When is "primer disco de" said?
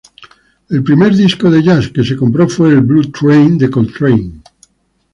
0.87-1.59